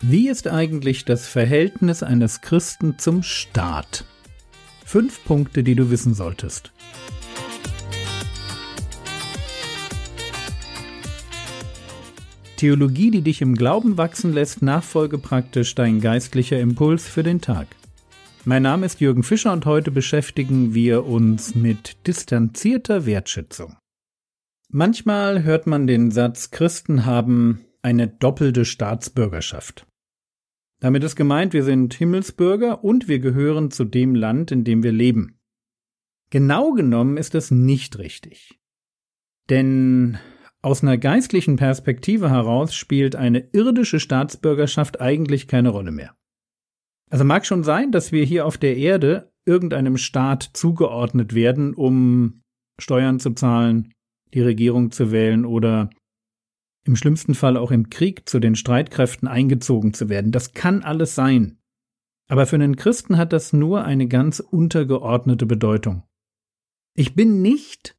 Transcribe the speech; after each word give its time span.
Wie 0.00 0.28
ist 0.28 0.46
eigentlich 0.46 1.04
das 1.04 1.26
Verhältnis 1.26 2.04
eines 2.04 2.40
Christen 2.40 3.00
zum 3.00 3.24
Staat? 3.24 4.04
Fünf 4.84 5.24
Punkte, 5.24 5.64
die 5.64 5.74
du 5.74 5.90
wissen 5.90 6.14
solltest. 6.14 6.72
Theologie, 12.56 13.10
die 13.10 13.22
dich 13.22 13.42
im 13.42 13.56
Glauben 13.56 13.98
wachsen 13.98 14.32
lässt, 14.32 14.62
nachfolge 14.62 15.18
praktisch 15.18 15.74
dein 15.74 16.00
geistlicher 16.00 16.60
Impuls 16.60 17.08
für 17.08 17.24
den 17.24 17.40
Tag. 17.40 17.66
Mein 18.44 18.62
Name 18.62 18.86
ist 18.86 19.00
Jürgen 19.00 19.24
Fischer 19.24 19.52
und 19.52 19.66
heute 19.66 19.90
beschäftigen 19.90 20.74
wir 20.74 21.06
uns 21.06 21.56
mit 21.56 22.06
distanzierter 22.06 23.04
Wertschätzung. 23.04 23.76
Manchmal 24.70 25.42
hört 25.42 25.66
man 25.66 25.88
den 25.88 26.12
Satz, 26.12 26.52
Christen 26.52 27.04
haben 27.04 27.64
eine 27.82 28.06
doppelte 28.06 28.64
Staatsbürgerschaft. 28.64 29.87
Damit 30.80 31.02
ist 31.02 31.16
gemeint, 31.16 31.52
wir 31.52 31.64
sind 31.64 31.94
Himmelsbürger 31.94 32.84
und 32.84 33.08
wir 33.08 33.18
gehören 33.18 33.70
zu 33.70 33.84
dem 33.84 34.14
Land, 34.14 34.52
in 34.52 34.64
dem 34.64 34.82
wir 34.82 34.92
leben. 34.92 35.40
Genau 36.30 36.72
genommen 36.72 37.16
ist 37.16 37.34
das 37.34 37.50
nicht 37.50 37.98
richtig. 37.98 38.60
Denn 39.50 40.18
aus 40.60 40.82
einer 40.82 40.98
geistlichen 40.98 41.56
Perspektive 41.56 42.30
heraus 42.30 42.74
spielt 42.74 43.16
eine 43.16 43.48
irdische 43.52 44.00
Staatsbürgerschaft 44.00 45.00
eigentlich 45.00 45.48
keine 45.48 45.70
Rolle 45.70 45.90
mehr. 45.90 46.14
Also 47.10 47.24
mag 47.24 47.46
schon 47.46 47.64
sein, 47.64 47.90
dass 47.90 48.12
wir 48.12 48.24
hier 48.24 48.44
auf 48.44 48.58
der 48.58 48.76
Erde 48.76 49.32
irgendeinem 49.46 49.96
Staat 49.96 50.42
zugeordnet 50.52 51.34
werden, 51.34 51.74
um 51.74 52.42
Steuern 52.78 53.18
zu 53.18 53.30
zahlen, 53.32 53.94
die 54.34 54.42
Regierung 54.42 54.90
zu 54.90 55.10
wählen 55.10 55.46
oder 55.46 55.90
im 56.88 56.96
schlimmsten 56.96 57.34
Fall 57.34 57.58
auch 57.58 57.70
im 57.70 57.90
Krieg 57.90 58.26
zu 58.28 58.40
den 58.40 58.56
Streitkräften 58.56 59.28
eingezogen 59.28 59.92
zu 59.92 60.08
werden. 60.08 60.32
Das 60.32 60.54
kann 60.54 60.82
alles 60.82 61.14
sein. 61.14 61.58
Aber 62.28 62.46
für 62.46 62.56
einen 62.56 62.76
Christen 62.76 63.18
hat 63.18 63.34
das 63.34 63.52
nur 63.52 63.84
eine 63.84 64.08
ganz 64.08 64.40
untergeordnete 64.40 65.44
Bedeutung. 65.44 66.02
Ich 66.94 67.14
bin 67.14 67.42
nicht 67.42 67.96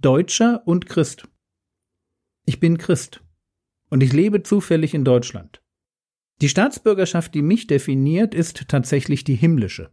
Deutscher 0.00 0.66
und 0.66 0.86
Christ. 0.86 1.28
Ich 2.44 2.58
bin 2.58 2.76
Christ. 2.76 3.22
Und 3.88 4.02
ich 4.02 4.12
lebe 4.12 4.42
zufällig 4.42 4.94
in 4.94 5.04
Deutschland. 5.04 5.62
Die 6.40 6.48
Staatsbürgerschaft, 6.48 7.34
die 7.34 7.42
mich 7.42 7.68
definiert, 7.68 8.34
ist 8.34 8.66
tatsächlich 8.66 9.22
die 9.22 9.36
himmlische. 9.36 9.92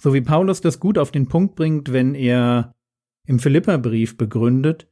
So 0.00 0.14
wie 0.14 0.22
Paulus 0.22 0.62
das 0.62 0.80
gut 0.80 0.96
auf 0.96 1.10
den 1.10 1.28
Punkt 1.28 1.56
bringt, 1.56 1.92
wenn 1.92 2.14
er 2.14 2.74
im 3.26 3.38
Philipperbrief 3.38 4.16
begründet, 4.16 4.90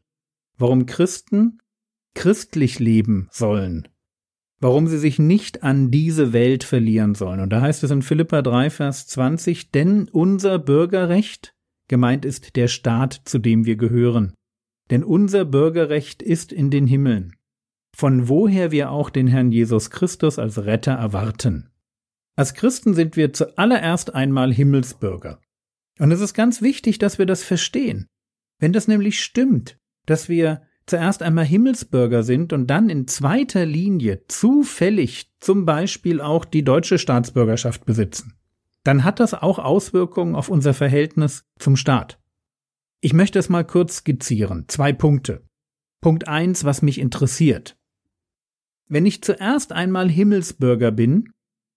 warum 0.59 0.85
Christen 0.85 1.62
christlich 2.15 2.79
leben 2.79 3.29
sollen, 3.31 3.89
warum 4.61 4.87
sie 4.87 4.99
sich 4.99 5.19
nicht 5.19 5.63
an 5.63 5.91
diese 5.91 6.33
Welt 6.33 6.65
verlieren 6.65 7.15
sollen. 7.15 7.41
Und 7.41 7.51
da 7.51 7.61
heißt 7.61 7.83
es 7.85 7.91
in 7.91 8.03
Philippa 8.03 8.43
3, 8.43 8.71
Vers 8.71 9.07
20, 9.09 9.71
denn 9.71 10.09
unser 10.09 10.59
Bürgerrecht, 10.59 11.55
gemeint 11.89 12.25
ist 12.25 12.57
der 12.57 12.69
Staat, 12.69 13.23
zu 13.25 13.39
dem 13.39 13.65
wir 13.65 13.77
gehören, 13.77 14.35
denn 14.91 15.05
unser 15.05 15.45
Bürgerrecht 15.45 16.23
ist 16.23 16.53
in 16.53 16.71
den 16.71 16.87
Himmeln, 16.87 17.35
von 17.95 18.29
woher 18.29 18.71
wir 18.71 18.91
auch 18.91 19.11
den 19.11 19.27
Herrn 19.27 19.53
Jesus 19.53 19.91
Christus 19.91 20.39
als 20.39 20.65
Retter 20.65 20.93
erwarten. 20.93 21.71
Als 22.37 22.55
Christen 22.55 22.95
sind 22.95 23.17
wir 23.17 23.33
zuallererst 23.33 24.15
einmal 24.15 24.53
Himmelsbürger. 24.53 25.41
Und 25.99 26.11
es 26.11 26.21
ist 26.21 26.35
ganz 26.35 26.63
wichtig, 26.63 26.99
dass 26.99 27.19
wir 27.19 27.27
das 27.27 27.43
verstehen. 27.43 28.07
Wenn 28.59 28.73
das 28.73 28.89
nämlich 28.89 29.23
stimmt, 29.23 29.79
dass 30.07 30.29
wir 30.29 30.63
zuerst 30.87 31.23
einmal 31.23 31.45
Himmelsbürger 31.45 32.23
sind 32.23 32.53
und 32.53 32.67
dann 32.67 32.89
in 32.91 33.07
zweiter 33.07 33.65
Linie 33.65 34.25
zufällig 34.29 35.33
zum 35.41 35.65
Beispiel 35.65 36.21
auch 36.21 36.45
die 36.45 36.65
deutsche 36.65 36.99
Staatsbürgerschaft 36.99 37.85
besitzen, 37.85 38.35
dann 38.85 39.05
hat 39.05 39.21
das 39.21 39.35
auch 39.35 39.59
Auswirkungen 39.59 40.35
auf 40.35 40.49
unser 40.49 40.75
Verhältnis 40.75 41.45
zum 41.59 41.77
Staat. 41.77 42.19
Ich 43.01 43.13
möchte 43.13 43.39
es 43.39 43.49
mal 43.49 43.65
kurz 43.65 43.97
skizzieren. 43.97 44.67
Zwei 44.69 44.93
Punkte. 44.93 45.45
Punkt 46.01 46.29
eins, 46.29 46.65
was 46.65 46.83
mich 46.83 46.99
interessiert. 46.99 47.77
Wenn 48.89 49.07
ich 49.07 49.23
zuerst 49.23 49.73
einmal 49.73 50.11
Himmelsbürger 50.11 50.91
bin, 50.91 51.33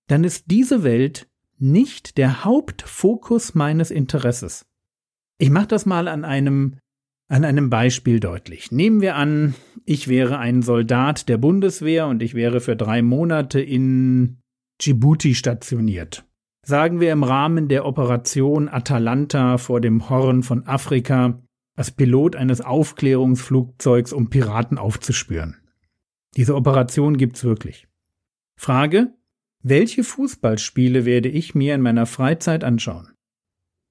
dann 0.08 0.24
ist 0.24 0.46
diese 0.52 0.84
Welt 0.84 1.28
nicht 1.58 2.18
der 2.18 2.44
Hauptfokus 2.44 3.56
meines 3.56 3.92
Interesses. 3.92 4.66
Ich 5.38 5.50
mache 5.50 5.68
das 5.68 5.86
mal 5.86 6.08
an 6.08 6.26
einem 6.26 6.78
an 7.28 7.44
einem 7.44 7.70
Beispiel 7.70 8.20
deutlich. 8.20 8.72
Nehmen 8.72 9.02
wir 9.02 9.16
an, 9.16 9.56
ich 9.86 10.08
wäre 10.08 10.38
ein 10.38 10.62
Soldat 10.62 11.28
der 11.28 11.38
Bundeswehr 11.38 12.08
und 12.08 12.22
ich 12.22 12.34
wäre 12.34 12.62
für 12.62 12.76
drei 12.76 13.02
Monate 13.02 13.60
in 13.60 14.38
Djibouti 14.82 15.36
stationiert. 15.36 16.26
Sagen 16.64 17.00
wir 17.00 17.12
im 17.12 17.24
Rahmen 17.24 17.68
der 17.68 17.86
Operation 17.86 18.70
Atalanta 18.70 19.58
vor 19.58 19.82
dem 19.82 20.10
Horn 20.10 20.44
von 20.44 20.66
Afrika 20.66 21.42
als 21.76 21.92
Pilot 21.92 22.36
eines 22.36 22.62
Aufklärungsflugzeugs, 22.62 24.14
um 24.14 24.30
Piraten 24.30 24.78
aufzuspüren. 24.78 25.58
Diese 26.38 26.56
Operation 26.56 27.18
gibt's 27.18 27.44
wirklich. 27.44 27.88
Frage, 28.56 29.14
welche 29.62 30.04
Fußballspiele 30.04 31.06
werde 31.06 31.30
ich 31.30 31.56
mir 31.56 31.76
in 31.76 31.82
meiner 31.82 32.06
Freizeit 32.06 32.64
anschauen? 32.64 33.12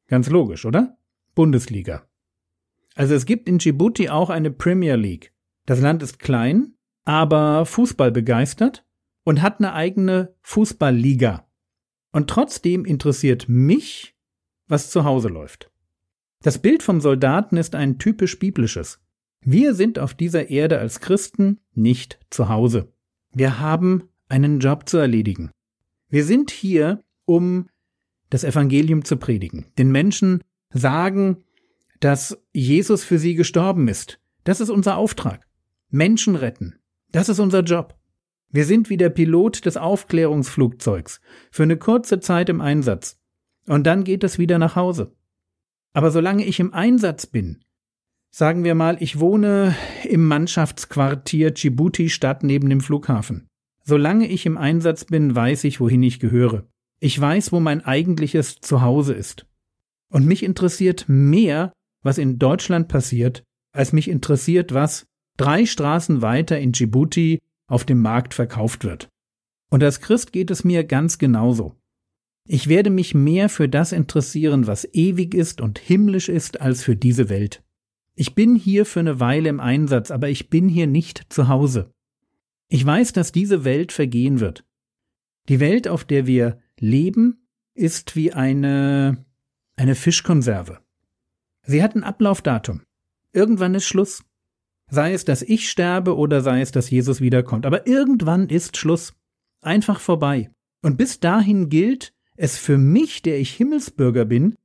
Ganz 0.08 0.30
logisch, 0.30 0.64
oder? 0.64 0.96
Bundesliga. 1.34 2.06
Also 2.94 3.14
es 3.14 3.26
gibt 3.26 3.48
in 3.48 3.58
Djibouti 3.58 4.08
auch 4.08 4.30
eine 4.30 4.50
Premier 4.50 4.96
League. 4.96 5.32
Das 5.66 5.80
Land 5.80 6.02
ist 6.02 6.18
klein, 6.18 6.74
aber 7.04 7.66
Fußball 7.66 8.12
begeistert 8.12 8.84
und 9.24 9.42
hat 9.42 9.58
eine 9.58 9.72
eigene 9.72 10.34
Fußballliga. 10.42 11.48
Und 12.12 12.30
trotzdem 12.30 12.84
interessiert 12.84 13.48
mich, 13.48 14.14
was 14.68 14.90
zu 14.90 15.04
Hause 15.04 15.28
läuft. 15.28 15.70
Das 16.42 16.58
Bild 16.58 16.82
vom 16.82 17.00
Soldaten 17.00 17.56
ist 17.56 17.74
ein 17.74 17.98
typisch 17.98 18.38
biblisches. 18.38 19.00
Wir 19.40 19.74
sind 19.74 19.98
auf 19.98 20.14
dieser 20.14 20.50
Erde 20.50 20.78
als 20.78 21.00
Christen 21.00 21.60
nicht 21.72 22.18
zu 22.30 22.48
Hause. 22.48 22.92
Wir 23.32 23.58
haben 23.58 24.08
einen 24.28 24.60
Job 24.60 24.88
zu 24.88 24.98
erledigen. 24.98 25.50
Wir 26.08 26.24
sind 26.24 26.50
hier, 26.50 27.02
um 27.24 27.68
das 28.30 28.44
Evangelium 28.44 29.04
zu 29.04 29.16
predigen, 29.16 29.66
den 29.78 29.90
Menschen 29.90 30.42
sagen, 30.70 31.44
dass 32.04 32.38
Jesus 32.52 33.02
für 33.02 33.18
sie 33.18 33.34
gestorben 33.34 33.88
ist. 33.88 34.20
Das 34.44 34.60
ist 34.60 34.68
unser 34.68 34.98
Auftrag. 34.98 35.46
Menschen 35.88 36.36
retten. 36.36 36.74
Das 37.12 37.30
ist 37.30 37.38
unser 37.38 37.60
Job. 37.60 37.98
Wir 38.50 38.66
sind 38.66 38.90
wie 38.90 38.98
der 38.98 39.08
Pilot 39.08 39.64
des 39.64 39.78
Aufklärungsflugzeugs 39.78 41.22
für 41.50 41.62
eine 41.62 41.78
kurze 41.78 42.20
Zeit 42.20 42.50
im 42.50 42.60
Einsatz. 42.60 43.18
Und 43.66 43.86
dann 43.86 44.04
geht 44.04 44.22
es 44.22 44.38
wieder 44.38 44.58
nach 44.58 44.76
Hause. 44.76 45.16
Aber 45.94 46.10
solange 46.10 46.44
ich 46.44 46.60
im 46.60 46.74
Einsatz 46.74 47.24
bin, 47.24 47.64
sagen 48.30 48.64
wir 48.64 48.74
mal, 48.74 48.98
ich 49.00 49.18
wohne 49.18 49.74
im 50.06 50.28
Mannschaftsquartier 50.28 51.52
Djibouti 51.52 52.10
Stadt 52.10 52.42
neben 52.42 52.68
dem 52.68 52.82
Flughafen. 52.82 53.46
Solange 53.82 54.28
ich 54.28 54.44
im 54.44 54.58
Einsatz 54.58 55.06
bin, 55.06 55.34
weiß 55.34 55.64
ich, 55.64 55.80
wohin 55.80 56.02
ich 56.02 56.20
gehöre. 56.20 56.66
Ich 57.00 57.18
weiß, 57.18 57.50
wo 57.50 57.60
mein 57.60 57.82
eigentliches 57.82 58.60
Zuhause 58.60 59.14
ist. 59.14 59.46
Und 60.10 60.26
mich 60.26 60.42
interessiert 60.42 61.06
mehr, 61.08 61.72
was 62.04 62.18
in 62.18 62.38
Deutschland 62.38 62.86
passiert, 62.86 63.42
als 63.72 63.92
mich 63.92 64.08
interessiert, 64.08 64.72
was 64.72 65.06
drei 65.36 65.66
Straßen 65.66 66.22
weiter 66.22 66.60
in 66.60 66.70
Djibouti 66.70 67.40
auf 67.66 67.84
dem 67.84 68.00
Markt 68.00 68.34
verkauft 68.34 68.84
wird. 68.84 69.08
Und 69.70 69.82
als 69.82 70.00
Christ 70.00 70.32
geht 70.32 70.52
es 70.52 70.62
mir 70.62 70.84
ganz 70.84 71.18
genauso. 71.18 71.74
Ich 72.46 72.68
werde 72.68 72.90
mich 72.90 73.14
mehr 73.14 73.48
für 73.48 73.68
das 73.68 73.92
interessieren, 73.92 74.66
was 74.66 74.86
ewig 74.92 75.34
ist 75.34 75.60
und 75.60 75.78
himmlisch 75.78 76.28
ist, 76.28 76.60
als 76.60 76.84
für 76.84 76.94
diese 76.94 77.28
Welt. 77.30 77.64
Ich 78.14 78.34
bin 78.34 78.54
hier 78.54 78.84
für 78.84 79.00
eine 79.00 79.18
Weile 79.18 79.48
im 79.48 79.60
Einsatz, 79.60 80.10
aber 80.10 80.28
ich 80.28 80.50
bin 80.50 80.68
hier 80.68 80.86
nicht 80.86 81.32
zu 81.32 81.48
Hause. 81.48 81.92
Ich 82.68 82.84
weiß, 82.84 83.12
dass 83.12 83.32
diese 83.32 83.64
Welt 83.64 83.92
vergehen 83.92 84.40
wird. 84.40 84.64
Die 85.48 85.58
Welt, 85.58 85.88
auf 85.88 86.04
der 86.04 86.26
wir 86.26 86.60
leben, 86.78 87.48
ist 87.74 88.14
wie 88.14 88.32
eine, 88.32 89.24
eine 89.76 89.94
Fischkonserve. 89.94 90.83
Sie 91.66 91.82
hat 91.82 91.94
ein 91.94 92.04
Ablaufdatum. 92.04 92.82
Irgendwann 93.32 93.74
ist 93.74 93.86
Schluss. 93.86 94.24
Sei 94.90 95.12
es, 95.12 95.24
dass 95.24 95.42
ich 95.42 95.68
sterbe 95.68 96.16
oder 96.16 96.40
sei 96.40 96.60
es, 96.60 96.72
dass 96.72 96.90
Jesus 96.90 97.20
wiederkommt. 97.20 97.66
Aber 97.66 97.86
irgendwann 97.86 98.48
ist 98.48 98.76
Schluss. 98.76 99.14
Einfach 99.60 99.98
vorbei. 99.98 100.50
Und 100.82 100.98
bis 100.98 101.20
dahin 101.20 101.70
gilt 101.70 102.12
es 102.36 102.58
für 102.58 102.76
mich, 102.76 103.22
der 103.22 103.38
ich 103.38 103.54
Himmelsbürger 103.54 104.26
bin, 104.26 104.56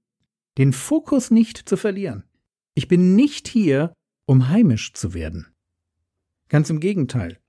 den 0.57 0.73
Fokus 0.73 1.31
nicht 1.31 1.57
zu 1.57 1.77
verlieren. 1.77 2.25
Ich 2.73 2.87
bin 2.87 3.15
nicht 3.15 3.47
hier, 3.47 3.93
um 4.25 4.49
heimisch 4.49 4.93
zu 4.93 5.13
werden. 5.13 5.47
Ganz 6.49 6.69
im 6.69 6.79
Gegenteil. 6.79 7.39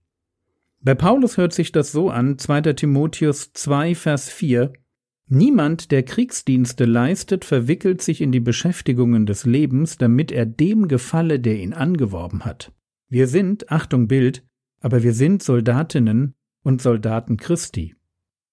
Bei 0.80 0.94
Paulus 0.94 1.36
hört 1.36 1.52
sich 1.52 1.72
das 1.72 1.92
so 1.92 2.08
an, 2.08 2.38
2. 2.38 2.72
Timotheus 2.74 3.52
2, 3.52 3.94
Vers 3.94 4.30
4, 4.30 4.72
Niemand, 5.32 5.92
der 5.92 6.02
Kriegsdienste 6.02 6.86
leistet, 6.86 7.44
verwickelt 7.44 8.02
sich 8.02 8.20
in 8.20 8.32
die 8.32 8.40
Beschäftigungen 8.40 9.26
des 9.26 9.46
Lebens, 9.46 9.96
damit 9.96 10.32
er 10.32 10.44
dem 10.44 10.88
gefalle, 10.88 11.38
der 11.38 11.60
ihn 11.60 11.72
angeworben 11.72 12.44
hat. 12.44 12.72
Wir 13.08 13.28
sind, 13.28 13.70
Achtung 13.70 14.08
Bild, 14.08 14.44
aber 14.80 15.04
wir 15.04 15.12
sind 15.12 15.40
Soldatinnen 15.40 16.34
und 16.64 16.82
Soldaten 16.82 17.36
Christi. 17.36 17.94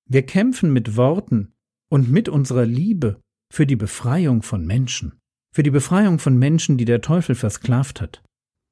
Wir 0.05 0.21
kämpfen 0.21 0.71
mit 0.71 0.95
Worten 0.95 1.55
und 1.89 2.11
mit 2.11 2.29
unserer 2.29 2.67
Liebe 2.67 3.21
für 3.51 3.65
die 3.65 3.75
Befreiung 3.75 4.43
von 4.43 4.63
Menschen, 4.63 5.13
für 5.51 5.63
die 5.63 5.71
Befreiung 5.71 6.19
von 6.19 6.37
Menschen, 6.37 6.77
die 6.77 6.85
der 6.85 7.01
Teufel 7.01 7.33
versklavt 7.33 8.01
hat. 8.01 8.21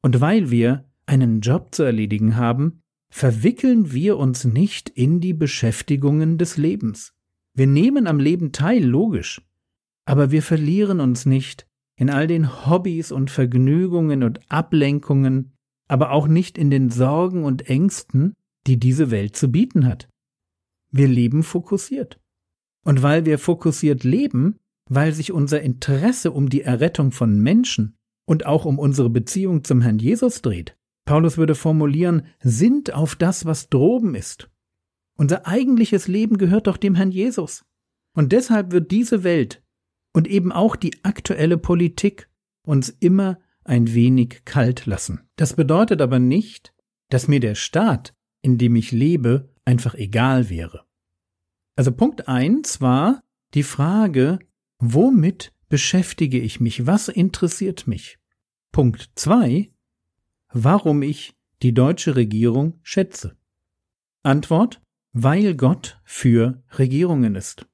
Und 0.04 0.22
weil 0.22 0.52
wir 0.52 0.86
einen 1.08 1.42
Job 1.42 1.74
zu 1.74 1.82
erledigen 1.82 2.36
haben, 2.36 2.84
verwickeln 3.10 3.92
wir 3.94 4.18
uns 4.18 4.46
nicht 4.46 4.90
in 4.90 5.22
die 5.22 5.34
Beschäftigungen 5.34 6.38
des 6.38 6.58
Lebens. 6.58 7.15
Wir 7.56 7.68
nehmen 7.68 8.06
am 8.06 8.20
Leben 8.20 8.52
teil, 8.52 8.84
logisch, 8.84 9.42
aber 10.06 10.30
wir 10.30 10.44
verlieren 10.44 11.00
uns 11.00 11.26
nicht 11.26 11.66
in 11.98 12.10
all 12.10 12.28
den 12.28 12.68
Hobbys 12.68 13.12
und 13.12 13.32
Vergnügungen 13.32 14.24
und 14.24 14.40
Ablenkungen, 14.52 15.54
aber 15.88 16.12
auch 16.12 16.28
nicht 16.28 16.58
in 16.58 16.70
den 16.70 16.90
Sorgen 16.90 17.46
und 17.46 17.70
Ängsten, 17.70 18.34
die 18.68 18.78
diese 18.78 19.10
Welt 19.10 19.36
zu 19.38 19.52
bieten 19.52 19.86
hat. 19.86 20.10
Wir 20.92 21.08
leben 21.08 21.44
fokussiert. 21.44 22.20
Und 22.84 23.02
weil 23.02 23.26
wir 23.26 23.40
fokussiert 23.40 24.04
leben, 24.04 24.58
weil 24.90 25.14
sich 25.14 25.32
unser 25.32 25.62
Interesse 25.62 26.32
um 26.32 26.50
die 26.50 26.62
Errettung 26.62 27.12
von 27.12 27.40
Menschen 27.40 27.96
und 28.28 28.46
auch 28.46 28.66
um 28.66 28.78
unsere 28.80 29.10
Beziehung 29.10 29.64
zum 29.64 29.82
Herrn 29.82 29.98
Jesus 29.98 30.42
dreht, 30.42 30.76
Paulus 31.06 31.38
würde 31.38 31.56
formulieren, 31.56 32.24
sind 32.42 32.94
auf 32.94 33.16
das, 33.16 33.46
was 33.46 33.70
droben 33.70 34.16
ist. 34.16 34.50
Unser 35.18 35.48
eigentliches 35.48 36.08
Leben 36.08 36.38
gehört 36.38 36.68
doch 36.68 36.78
dem 36.78 36.96
Herrn 36.96 37.12
Jesus. 37.12 37.66
Und 38.14 38.32
deshalb 38.32 38.72
wird 38.72 38.92
diese 38.92 39.24
Welt 39.24 39.64
und 40.14 40.28
eben 40.28 40.52
auch 40.52 40.76
die 40.76 41.04
aktuelle 41.04 41.58
Politik 41.58 42.30
uns 42.64 42.90
immer 42.90 43.40
ein 43.64 43.94
wenig 43.94 44.44
kalt 44.46 44.86
lassen. 44.86 45.22
Das 45.36 45.56
bedeutet 45.56 46.02
aber 46.02 46.20
nicht, 46.20 46.74
dass 47.10 47.28
mir 47.28 47.40
der 47.40 47.56
Staat, 47.56 48.14
in 48.42 48.58
dem 48.58 48.76
ich 48.76 48.92
lebe, 48.92 49.50
einfach 49.66 49.96
egal 49.96 50.50
wäre. 50.50 50.86
Also 51.76 51.92
Punkt 51.92 52.28
eins 52.28 52.80
war 52.80 53.24
die 53.54 53.64
Frage, 53.64 54.40
womit 54.80 55.54
beschäftige 55.68 56.40
ich 56.40 56.60
mich? 56.60 56.86
Was 56.86 57.10
interessiert 57.10 57.88
mich? 57.88 58.18
Punkt 58.72 59.12
zwei, 59.16 59.72
warum 60.52 61.02
ich 61.02 61.36
die 61.62 61.74
deutsche 61.74 62.16
Regierung 62.16 62.80
schätze. 62.84 63.36
Antwort, 64.24 64.82
weil 65.18 65.56
Gott 65.56 65.98
für 66.04 66.62
Regierungen 66.78 67.36
ist. 67.36 67.66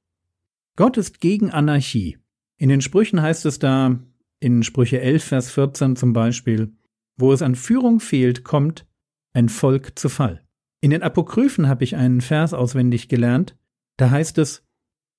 Gott 0.76 0.96
ist 0.96 1.20
gegen 1.20 1.50
Anarchie. 1.50 2.18
In 2.56 2.68
den 2.68 2.80
Sprüchen 2.80 3.20
heißt 3.20 3.46
es 3.46 3.58
da, 3.58 3.98
in 4.38 4.62
Sprüche 4.62 5.00
11, 5.00 5.24
Vers 5.24 5.50
14 5.50 5.96
zum 5.96 6.12
Beispiel, 6.12 6.72
wo 7.16 7.32
es 7.32 7.42
an 7.42 7.56
Führung 7.56 7.98
fehlt, 7.98 8.44
kommt 8.44 8.86
ein 9.32 9.48
Volk 9.48 9.98
zu 9.98 10.08
Fall. 10.08 10.44
In 10.80 10.92
den 10.92 11.02
Apokryphen 11.02 11.66
habe 11.66 11.82
ich 11.82 11.96
einen 11.96 12.20
Vers 12.20 12.54
auswendig 12.54 13.08
gelernt, 13.08 13.56
da 13.96 14.10
heißt 14.10 14.38
es, 14.38 14.64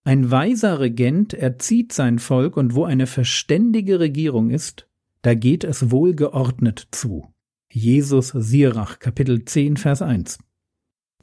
ein 0.05 0.31
weiser 0.31 0.79
Regent 0.79 1.33
erzieht 1.33 1.91
sein 1.91 2.19
Volk 2.19 2.55
und 2.55 2.73
wo 2.73 2.85
eine 2.85 3.05
verständige 3.05 3.99
Regierung 3.99 4.49
ist, 4.49 4.87
da 5.23 5.33
geht 5.33 5.65
es 5.65 5.91
wohlgeordnet 5.91 6.87
zu. 6.91 7.27
Jesus 7.69 8.29
Sirach, 8.29 8.99
Kapitel 8.99 9.43
10, 9.43 9.75
Vers 9.75 10.01
1. 10.01 10.39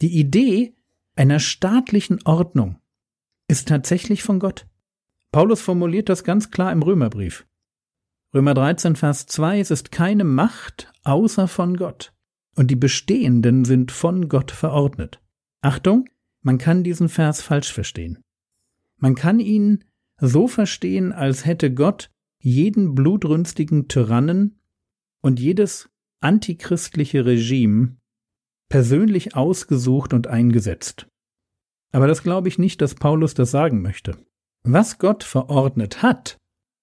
Die 0.02 0.18
Idee 0.18 0.74
einer 1.20 1.38
staatlichen 1.38 2.20
Ordnung 2.24 2.78
ist 3.46 3.68
tatsächlich 3.68 4.22
von 4.22 4.38
Gott. 4.38 4.66
Paulus 5.32 5.60
formuliert 5.60 6.08
das 6.08 6.24
ganz 6.24 6.50
klar 6.50 6.72
im 6.72 6.82
Römerbrief. 6.82 7.46
Römer 8.32 8.54
13, 8.54 8.96
Vers 8.96 9.26
2, 9.26 9.60
es 9.60 9.70
ist 9.70 9.92
keine 9.92 10.24
Macht 10.24 10.90
außer 11.04 11.46
von 11.46 11.76
Gott, 11.76 12.14
und 12.56 12.70
die 12.70 12.76
Bestehenden 12.76 13.66
sind 13.66 13.92
von 13.92 14.30
Gott 14.30 14.50
verordnet. 14.50 15.20
Achtung, 15.60 16.08
man 16.40 16.56
kann 16.56 16.84
diesen 16.84 17.10
Vers 17.10 17.42
falsch 17.42 17.70
verstehen. 17.70 18.22
Man 18.96 19.14
kann 19.14 19.40
ihn 19.40 19.84
so 20.22 20.48
verstehen, 20.48 21.12
als 21.12 21.44
hätte 21.44 21.74
Gott 21.74 22.10
jeden 22.38 22.94
blutrünstigen 22.94 23.88
Tyrannen 23.88 24.58
und 25.20 25.38
jedes 25.38 25.90
antichristliche 26.20 27.26
Regime 27.26 27.98
persönlich 28.70 29.36
ausgesucht 29.36 30.14
und 30.14 30.26
eingesetzt. 30.26 31.09
Aber 31.92 32.06
das 32.06 32.22
glaube 32.22 32.48
ich 32.48 32.58
nicht, 32.58 32.80
dass 32.80 32.94
Paulus 32.94 33.34
das 33.34 33.50
sagen 33.50 33.82
möchte. 33.82 34.16
Was 34.62 34.98
Gott 34.98 35.24
verordnet 35.24 36.02
hat, 36.02 36.36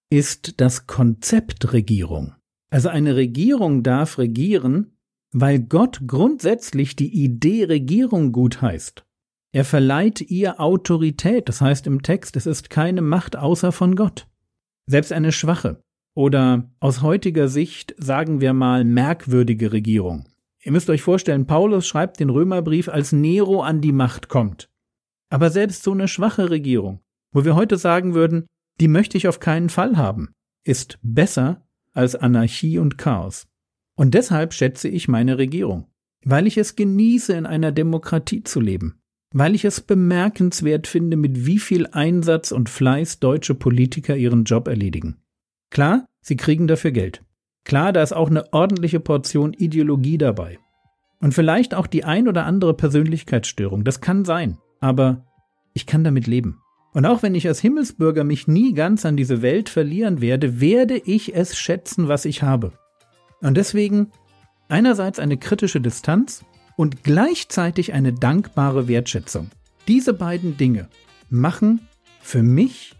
ist 0.10 0.60
das 0.60 0.88
Konzept 0.88 1.74
Regierung. 1.74 2.36
Also 2.70 2.90
eine 2.90 3.16
Regierung 3.16 3.84
darf 3.84 4.18
regieren, 4.18 4.98
weil 5.32 5.60
Gott 5.60 6.02
grundsätzlich 6.08 6.96
die 6.96 7.24
Idee 7.24 7.66
Regierung 7.66 8.32
gut 8.32 8.62
heißt. 8.62 9.06
Er 9.54 9.66
verleiht 9.66 10.22
ihr 10.22 10.60
Autorität, 10.60 11.48
das 11.48 11.62
heißt 11.62 11.88
im 11.88 12.02
Text, 12.02 12.36
es 12.36 12.46
ist 12.46 12.70
keine 12.70 13.02
Macht 13.02 13.36
außer 13.36 13.72
von 13.72 13.96
Gott. 13.96 14.28
Selbst 14.88 15.14
eine 15.14 15.32
schwache 15.32 15.82
oder 16.16 16.72
aus 16.80 17.02
heutiger 17.02 17.48
Sicht 17.48 17.94
sagen 17.98 18.42
wir 18.42 18.54
mal 18.54 18.84
merkwürdige 18.84 19.72
Regierung. 19.72 20.28
Ihr 20.64 20.72
müsst 20.72 20.90
euch 20.90 21.02
vorstellen, 21.02 21.46
Paulus 21.46 21.88
schreibt 21.88 22.20
den 22.20 22.30
Römerbrief, 22.30 22.90
als 22.90 23.12
Nero 23.12 23.62
an 23.62 23.82
die 23.82 23.92
Macht 23.92 24.28
kommt. 24.28 24.70
Aber 25.30 25.50
selbst 25.50 25.84
so 25.84 25.92
eine 25.92 26.08
schwache 26.08 26.50
Regierung, 26.50 27.02
wo 27.32 27.46
wir 27.46 27.56
heute 27.56 27.78
sagen 27.78 28.14
würden, 28.14 28.48
die 28.80 28.88
möchte 28.88 29.18
ich 29.18 29.28
auf 29.28 29.40
keinen 29.40 29.70
Fall 29.70 29.98
haben, 29.98 30.30
ist 30.64 31.00
besser 31.02 31.68
als 31.94 32.16
Anarchie 32.16 32.78
und 32.78 32.98
Chaos. 32.98 33.48
Und 33.96 34.14
deshalb 34.14 34.54
schätze 34.54 34.88
ich 34.88 35.08
meine 35.08 35.38
Regierung, 35.38 35.88
weil 36.24 36.48
ich 36.48 36.58
es 36.58 36.76
genieße, 36.76 37.34
in 37.34 37.46
einer 37.46 37.72
Demokratie 37.72 38.44
zu 38.44 38.62
leben, 38.62 39.00
weil 39.34 39.56
ich 39.56 39.66
es 39.66 39.82
bemerkenswert 39.82 40.88
finde, 40.88 41.18
mit 41.18 41.46
wie 41.46 41.60
viel 41.60 41.88
Einsatz 41.88 42.52
und 42.52 42.70
Fleiß 42.70 43.20
deutsche 43.20 43.56
Politiker 43.56 44.16
ihren 44.16 44.44
Job 44.44 44.68
erledigen. 44.68 45.18
Klar, 45.72 46.06
sie 46.22 46.38
kriegen 46.38 46.68
dafür 46.68 46.92
Geld. 46.92 47.24
Klar, 47.66 47.92
da 47.92 48.04
ist 48.04 48.14
auch 48.14 48.30
eine 48.30 48.54
ordentliche 48.54 49.00
Portion 49.00 49.54
Ideologie 49.54 50.18
dabei. 50.18 50.60
Und 51.20 51.34
vielleicht 51.34 51.74
auch 51.74 51.88
die 51.88 52.04
ein 52.04 52.28
oder 52.28 52.46
andere 52.46 52.76
Persönlichkeitsstörung, 52.76 53.84
das 53.84 54.00
kann 54.00 54.24
sein, 54.24 54.60
aber 54.80 55.26
ich 55.74 55.86
kann 55.86 56.04
damit 56.04 56.28
leben. 56.28 56.62
Und 56.94 57.06
auch 57.06 57.22
wenn 57.22 57.36
ich 57.36 57.48
als 57.48 57.60
Himmelsbürger 57.60 58.24
mich 58.24 58.48
nie 58.48 58.74
ganz 58.74 59.06
an 59.06 59.18
diese 59.18 59.42
Welt 59.42 59.70
verlieren 59.70 60.22
werde, 60.22 60.60
werde 60.60 60.98
ich 60.98 61.36
es 61.36 61.58
schätzen, 61.58 62.08
was 62.08 62.26
ich 62.26 62.42
habe. 62.42 62.74
Und 63.42 63.56
deswegen 63.56 64.12
einerseits 64.68 65.20
eine 65.20 65.38
kritische 65.38 65.80
Distanz 65.80 66.44
und 66.76 67.04
gleichzeitig 67.04 67.94
eine 67.94 68.14
dankbare 68.14 68.88
Wertschätzung. 68.88 69.50
Diese 69.88 70.14
beiden 70.14 70.58
Dinge 70.58 70.90
machen 71.30 71.82
für 72.22 72.44
mich 72.44 72.96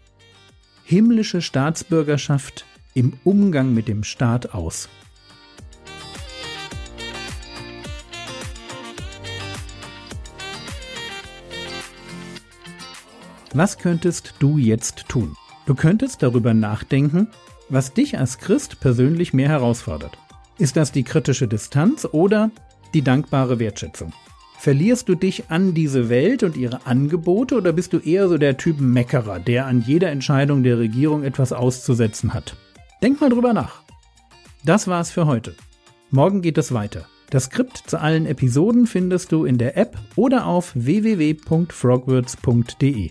himmlische 0.84 1.42
Staatsbürgerschaft 1.42 2.64
im 2.94 3.14
Umgang 3.24 3.74
mit 3.74 3.88
dem 3.88 4.04
Staat 4.04 4.54
aus. 4.54 4.88
Was 13.54 13.78
könntest 13.78 14.34
du 14.40 14.58
jetzt 14.58 15.08
tun? 15.08 15.34
Du 15.64 15.74
könntest 15.74 16.22
darüber 16.22 16.52
nachdenken, 16.52 17.28
was 17.70 17.94
dich 17.94 18.18
als 18.18 18.36
Christ 18.38 18.78
persönlich 18.80 19.32
mehr 19.32 19.48
herausfordert. 19.48 20.18
Ist 20.58 20.76
das 20.76 20.92
die 20.92 21.02
kritische 21.02 21.48
Distanz 21.48 22.06
oder 22.10 22.50
die 22.92 23.00
dankbare 23.02 23.58
Wertschätzung? 23.58 24.12
Verlierst 24.58 25.08
du 25.08 25.14
dich 25.14 25.50
an 25.50 25.72
diese 25.72 26.10
Welt 26.10 26.42
und 26.42 26.58
ihre 26.58 26.86
Angebote 26.86 27.56
oder 27.56 27.72
bist 27.72 27.94
du 27.94 27.98
eher 27.98 28.28
so 28.28 28.38
der 28.38 28.56
Typ 28.58 28.80
Meckerer, 28.80 29.38
der 29.38 29.66
an 29.66 29.80
jeder 29.80 30.10
Entscheidung 30.10 30.62
der 30.62 30.78
Regierung 30.78 31.22
etwas 31.22 31.52
auszusetzen 31.52 32.34
hat? 32.34 32.56
Denk 33.02 33.20
mal 33.20 33.30
drüber 33.30 33.54
nach. 33.54 33.82
Das 34.64 34.88
war's 34.88 35.10
für 35.10 35.26
heute. 35.26 35.54
Morgen 36.10 36.42
geht 36.42 36.58
es 36.58 36.74
weiter. 36.74 37.06
Das 37.30 37.44
Skript 37.44 37.84
zu 37.86 38.00
allen 38.00 38.26
Episoden 38.26 38.86
findest 38.86 39.32
du 39.32 39.44
in 39.44 39.58
der 39.58 39.76
App 39.76 39.98
oder 40.16 40.46
auf 40.46 40.72
www.frogwords.de. 40.74 43.10